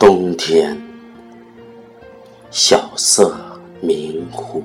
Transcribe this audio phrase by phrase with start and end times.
[0.00, 0.74] 冬天，
[2.50, 3.36] 晓色
[3.82, 4.64] 明湖。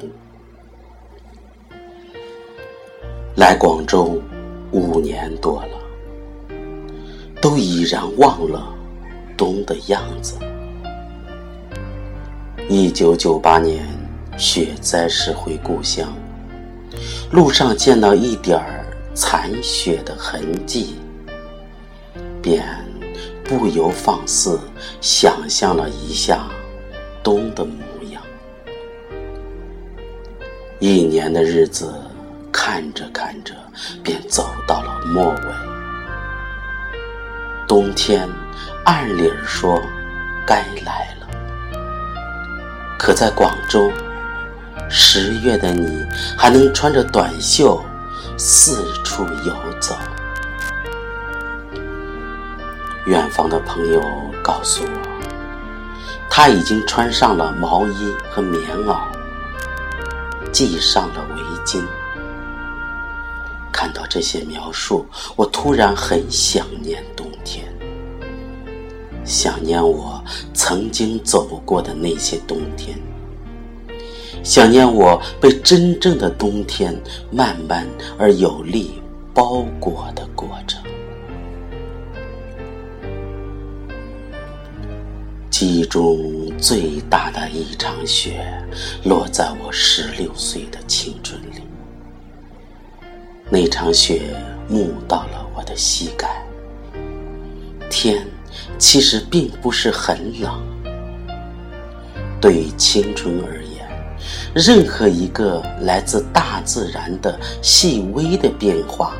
[3.35, 4.17] 来广州
[4.71, 5.77] 五年多了，
[7.41, 8.73] 都已然忘了
[9.35, 10.37] 冬的样子。
[12.69, 13.85] 一九九八年
[14.37, 16.15] 雪灾时回故乡，
[17.29, 20.95] 路上见到一点儿残雪的痕迹，
[22.41, 22.65] 便
[23.47, 24.59] 不由放肆
[24.99, 26.47] 想象了一下
[27.23, 27.77] 冬的模
[28.11, 28.21] 样。
[30.79, 31.93] 一年的日子
[32.51, 33.53] 看着看着，
[34.03, 35.53] 便走到了末尾。
[37.67, 38.27] 冬天
[38.83, 39.81] 按理说
[40.45, 41.27] 该来了。
[42.97, 43.91] 可在广州，
[44.89, 46.05] 十月的你
[46.37, 47.83] 还能穿着短袖
[48.37, 49.95] 四处游走。
[53.05, 54.01] 远方的朋友
[54.43, 54.89] 告诉我，
[56.27, 58.97] 他已经穿上了毛衣和棉袄，
[60.51, 61.83] 系上了围巾。
[63.71, 67.63] 看到这些描述，我突然很想念冬天。
[69.23, 70.19] 想念我
[70.55, 72.97] 曾经走过的那些冬天，
[74.43, 78.99] 想念我被真正的冬天慢慢而有力
[79.31, 80.64] 包裹的过程。
[85.57, 88.45] 记忆中最大的一场雪，
[89.05, 91.61] 落在我十六岁的青春里。
[93.49, 94.35] 那场雪
[94.67, 96.45] 没到了我的膝盖，
[97.89, 98.27] 天。
[98.77, 100.61] 其实并不是很冷。
[102.41, 103.87] 对于青春而言，
[104.53, 109.15] 任何一个来自大自然的细微的变化，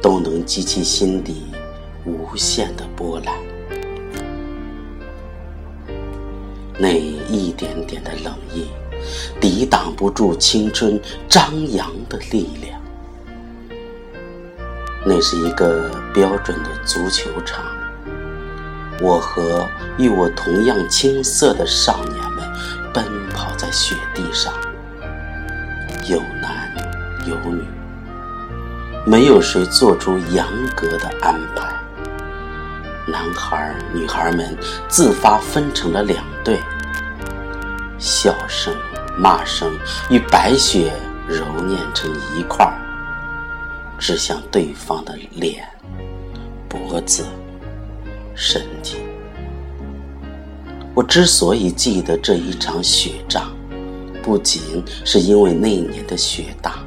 [0.00, 1.42] 都能激起心底
[2.06, 3.45] 无限的波澜。
[6.78, 8.68] 那一点点的冷意，
[9.40, 12.80] 抵挡不住青春张扬的力量。
[15.04, 17.64] 那是一个标准的足球场。
[19.00, 19.66] 我和
[19.98, 22.44] 与我同样青涩的少年们
[22.92, 24.52] 奔跑在雪地上，
[26.08, 26.72] 有男
[27.26, 27.62] 有女，
[29.04, 30.44] 没有谁做出严
[30.74, 31.72] 格的安排。
[33.06, 34.56] 男孩、女孩们
[34.88, 36.60] 自发分成了两对，
[37.98, 38.72] 笑声、
[39.18, 39.76] 骂声
[40.08, 40.92] 与白雪
[41.26, 42.78] 揉捻成一块儿，
[43.98, 45.68] 指向对方的脸、
[46.68, 47.26] 脖子。
[48.36, 48.98] 身体。
[50.94, 53.50] 我之所以记得这一场雪仗，
[54.22, 54.62] 不仅
[55.04, 56.78] 是因为那年的雪大，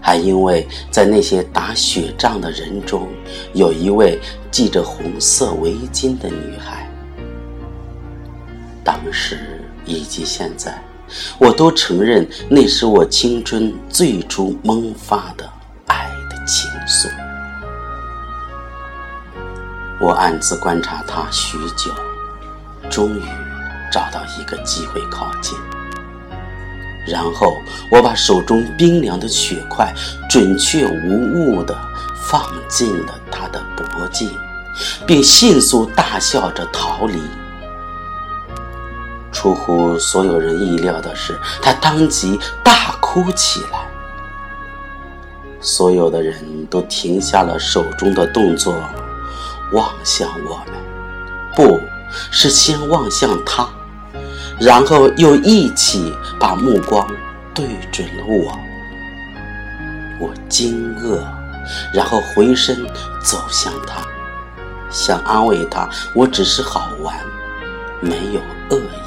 [0.00, 3.08] 还因为在那些打雪仗的人中，
[3.54, 4.20] 有一位
[4.52, 6.88] 系着红色围巾的女孩。
[8.84, 10.82] 当时以及现在，
[11.38, 15.48] 我都承认那是我青春最初萌发的
[15.86, 17.08] 爱的情愫。
[20.00, 21.92] 我暗自观察他许久，
[22.90, 23.22] 终于
[23.92, 25.56] 找到一个机会靠近。
[27.06, 27.56] 然后
[27.90, 29.92] 我把手中冰凉的雪块
[30.28, 31.76] 准确无误地
[32.24, 34.30] 放进了他的脖颈，
[35.06, 37.20] 并迅速大笑着逃离。
[39.42, 43.80] 出乎所有人意料的是，他当即大哭起来。
[45.60, 48.72] 所有的人都停下了手中的动作。
[49.72, 50.76] 望向我们，
[51.56, 51.80] 不
[52.30, 53.68] 是先望向他，
[54.60, 57.04] 然后又一起把目光
[57.52, 58.56] 对准了我。
[60.20, 61.18] 我惊愕，
[61.92, 62.86] 然后回身
[63.24, 64.06] 走向他，
[64.88, 67.12] 想安慰他，我只是好玩，
[68.00, 69.01] 没有恶意。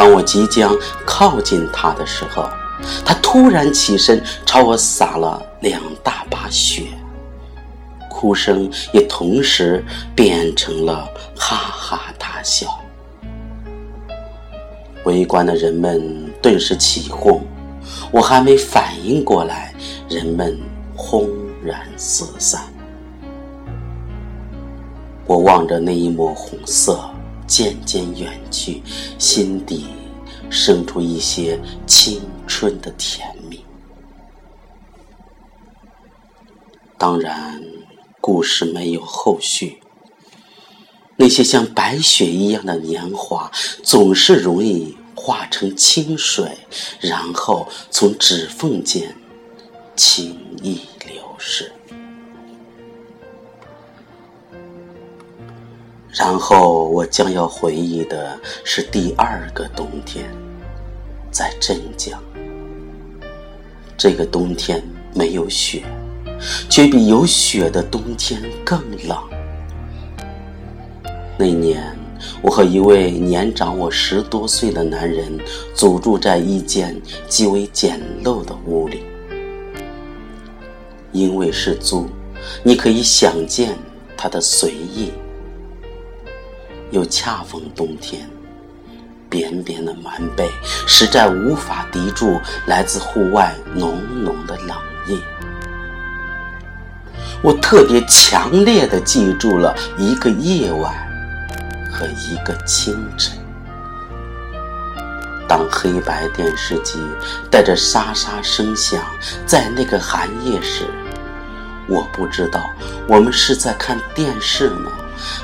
[0.00, 0.74] 当我即将
[1.04, 2.48] 靠近他的时候，
[3.04, 6.84] 他突然起身，朝我撒了两大把雪。
[8.08, 11.06] 哭声也同时变成了
[11.36, 12.66] 哈哈大笑，
[15.04, 17.42] 围观的人们顿时起哄，
[18.10, 19.74] 我还没反应过来，
[20.08, 20.58] 人们
[20.96, 21.28] 轰
[21.62, 22.62] 然四散。
[25.26, 26.98] 我望着那一抹红色
[27.50, 28.80] 渐渐远去，
[29.18, 29.86] 心底
[30.48, 33.64] 生出一些青春的甜蜜。
[36.96, 37.60] 当然。
[38.22, 39.80] 故事没有后续。
[41.16, 43.50] 那些像白雪一样的年华，
[43.82, 46.58] 总是容易化成清水，
[47.00, 49.16] 然后从指缝间
[49.96, 51.72] 轻易流逝。
[56.12, 60.28] 然后我将要回忆的是第二个冬天，
[61.30, 62.20] 在镇江。
[63.96, 64.82] 这个冬天
[65.14, 65.84] 没有雪，
[66.68, 69.16] 却比有雪的冬天更冷。
[71.38, 71.96] 那年，
[72.42, 75.38] 我和一位年长我十多岁的男人
[75.74, 79.04] 租住在一间极为简陋的屋里，
[81.12, 82.08] 因为是租，
[82.64, 83.76] 你可以想见
[84.16, 85.12] 他的随意。
[86.90, 88.28] 又恰逢冬天，
[89.28, 90.48] 扁扁的棉被
[90.86, 94.76] 实在无法抵住来自户外浓浓的冷
[95.06, 95.20] 意。
[97.42, 100.94] 我特别强烈的记住了一个夜晚
[101.90, 103.38] 和一个清晨。
[105.48, 107.00] 当黑白电视机
[107.50, 109.02] 带着沙沙声响
[109.46, 110.84] 在那个寒夜时，
[111.88, 112.70] 我不知道
[113.08, 114.90] 我们是在看电视呢，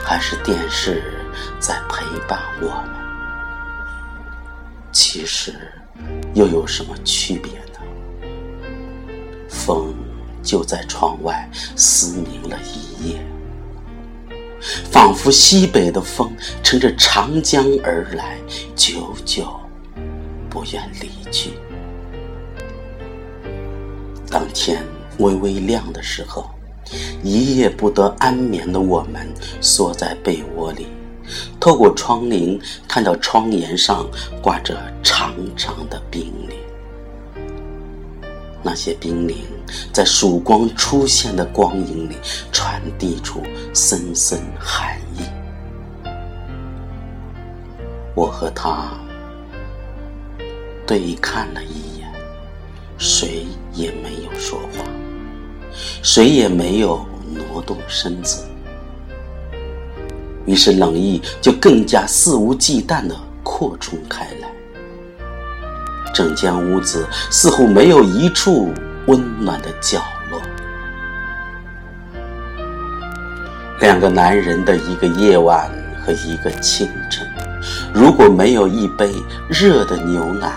[0.04, 1.15] 还是电视。
[1.58, 2.90] 在陪伴我们，
[4.92, 5.54] 其实
[6.34, 7.80] 又有什么区别呢？
[9.48, 9.94] 风
[10.42, 13.26] 就在窗外嘶鸣了一夜，
[14.90, 16.30] 仿佛西北的风
[16.62, 18.38] 乘着长江而来，
[18.74, 19.60] 久久
[20.48, 21.50] 不愿离去。
[24.30, 24.84] 当天
[25.18, 26.50] 微微亮的时候，
[27.22, 29.26] 一夜不得安眠的我们
[29.60, 30.86] 缩在被窝里。
[31.58, 34.06] 透过窗棂，看到窗沿上
[34.42, 36.56] 挂着长长的冰凌。
[38.62, 39.36] 那些冰凌
[39.92, 42.16] 在曙光出现的光影里，
[42.50, 43.40] 传递出
[43.72, 45.22] 森森寒意。
[48.14, 48.88] 我和他
[50.86, 52.10] 对看了一眼，
[52.98, 54.84] 谁也没有说话，
[56.02, 58.44] 谁也没有挪动身子。
[60.46, 64.48] 于是冷意就更加肆无忌惮地扩充开来，
[66.14, 68.72] 整间屋子似乎没有一处
[69.06, 70.00] 温暖的角
[70.30, 70.40] 落。
[73.80, 75.70] 两个男人的一个夜晚
[76.04, 77.28] 和一个清晨，
[77.92, 79.12] 如果没有一杯
[79.48, 80.52] 热的牛奶，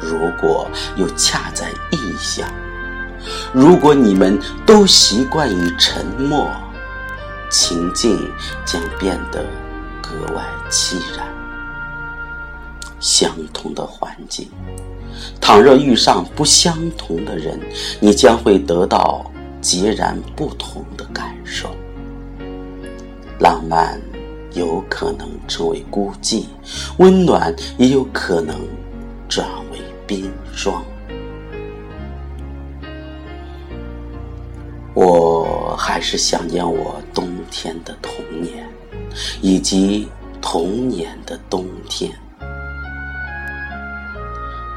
[0.00, 2.48] 如果又恰在异乡，
[3.52, 6.48] 如果你们都习惯于沉默。
[7.56, 8.18] 情境
[8.66, 9.44] 将变得
[10.02, 11.24] 格外凄然。
[12.98, 14.48] 相同的环境，
[15.40, 17.60] 倘若遇上不相同的人，
[18.00, 19.30] 你将会得到
[19.60, 21.70] 截然不同的感受。
[23.38, 24.00] 浪漫
[24.52, 26.46] 有可能成为孤寂，
[26.96, 28.58] 温暖也有可能
[29.28, 29.78] 转为
[30.08, 30.82] 冰霜。
[35.74, 38.64] 我还是想念我冬天的童年，
[39.40, 40.08] 以及
[40.40, 42.12] 童年的冬天。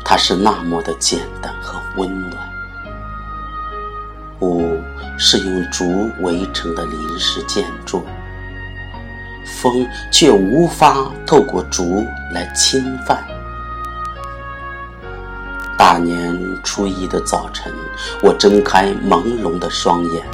[0.04, 2.50] 它是那么的简单和温暖。
[4.40, 4.76] 屋
[5.20, 8.04] 是用竹围成的临时建筑，
[9.46, 12.04] 风却无法透过竹
[12.34, 13.24] 来侵犯。
[15.78, 17.72] 大年初一的早晨，
[18.24, 20.26] 我睁开朦胧的双眼，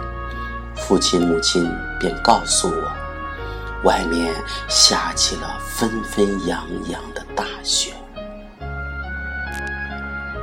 [0.85, 2.91] 父亲母亲便告诉我，
[3.83, 4.35] 外面
[4.67, 7.93] 下起了纷纷扬扬的大雪。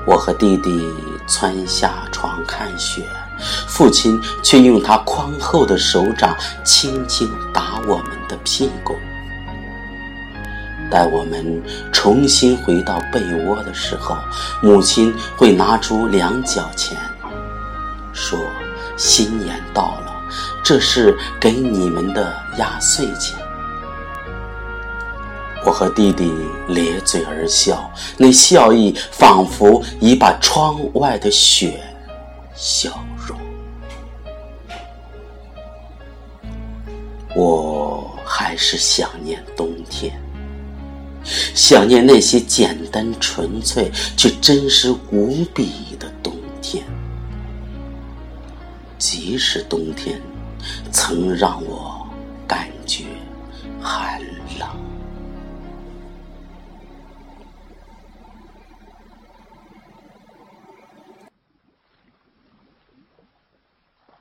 [0.07, 0.91] 我和弟弟
[1.29, 3.05] 窜下床看雪，
[3.69, 8.97] 父亲却用他宽厚的手掌轻轻打我们的屁股。
[10.91, 14.17] 待我们重新回到被窝的时候，
[14.63, 16.99] 母亲会拿出两角钱，
[18.13, 18.39] 说
[18.97, 20.10] ：“新年到了，
[20.63, 23.39] 这是给你们的压岁钱。”
[25.65, 26.33] 我和弟弟
[26.69, 31.81] 咧嘴而笑，那笑意仿佛已把窗外的雪
[32.55, 32.91] 消
[33.27, 33.39] 融。
[37.37, 40.19] 我还是想念冬天。
[41.55, 46.83] 想念那些简单纯粹却真实无比的冬天，
[48.97, 50.19] 即使冬天
[50.93, 52.07] 曾让我
[52.47, 53.20] 感觉。